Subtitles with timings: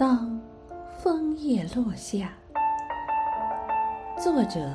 [0.00, 0.40] 当
[0.98, 2.32] 枫叶落下，
[4.16, 4.74] 作者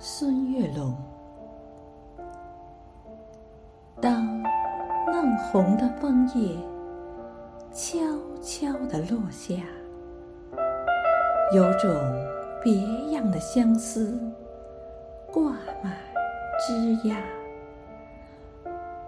[0.00, 0.92] 孙月龙。
[4.00, 4.42] 当
[5.06, 6.56] 嫩红的枫叶
[7.72, 8.00] 悄
[8.42, 9.54] 悄地落下，
[11.54, 11.88] 有种
[12.60, 12.74] 别
[13.12, 14.20] 样的相思
[15.30, 15.52] 挂
[15.84, 15.96] 满
[16.66, 17.14] 枝桠，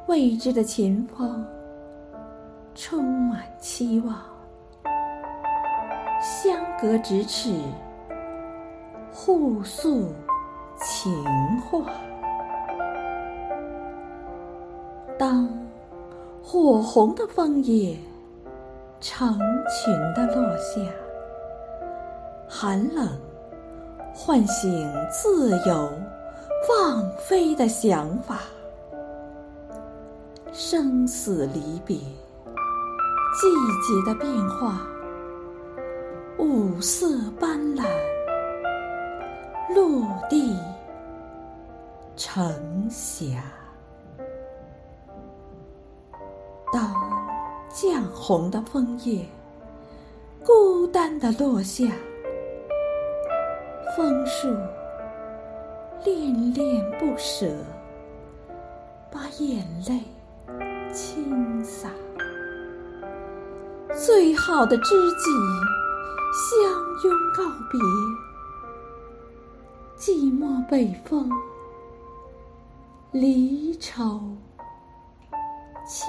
[0.07, 1.45] 未知的前方
[2.73, 4.36] 充满期望。
[6.79, 7.58] 隔咫尺，
[9.11, 10.12] 互诉
[10.79, 11.25] 情
[11.62, 11.90] 话。
[15.18, 15.48] 当
[16.43, 17.96] 火红的枫叶
[19.00, 20.82] 成群的落下，
[22.46, 23.08] 寒冷
[24.14, 25.90] 唤醒自由
[26.68, 28.40] 放飞的想法。
[30.53, 32.05] 生死离别，季
[33.83, 34.86] 节的变化。
[36.39, 37.83] 五色斑斓，
[39.75, 40.55] 落地
[42.15, 43.25] 成霞。
[46.70, 46.95] 当
[47.70, 49.25] 绛红的枫叶
[50.45, 51.87] 孤单地落下，
[53.97, 54.48] 枫树
[56.05, 57.47] 恋恋不舍，
[59.11, 60.03] 把眼泪
[60.92, 61.89] 倾洒。
[63.95, 65.86] 最好的知己。
[66.37, 66.55] 相
[67.03, 67.81] 拥告别，
[69.97, 71.31] 寂寞北风，
[73.11, 74.20] 离愁
[75.89, 76.07] 牵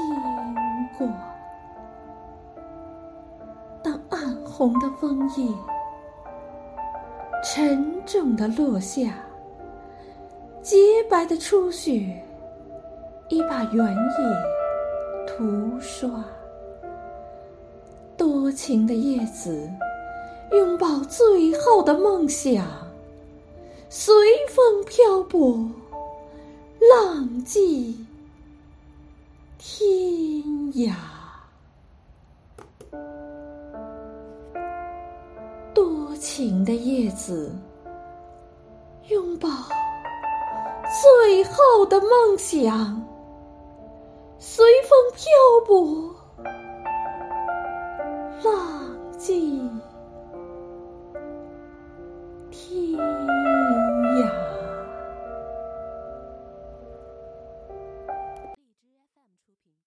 [0.98, 1.08] 挂。
[3.82, 5.50] 当暗红的枫叶
[7.42, 9.14] 沉重的落下，
[10.62, 10.76] 洁
[11.10, 12.22] 白的初雪
[13.30, 16.22] 已把原野涂刷。
[18.18, 19.72] 多情的叶子。
[20.52, 22.66] 拥抱最后的梦想，
[23.90, 24.14] 随
[24.48, 25.70] 风漂泊，
[26.80, 28.06] 浪迹
[29.58, 29.92] 天
[30.76, 30.94] 涯。
[35.74, 37.52] 多情的叶子，
[39.10, 39.50] 拥抱
[41.02, 43.06] 最后的梦想，
[44.40, 45.26] 随风漂
[45.66, 46.16] 泊，
[48.44, 49.70] 浪迹。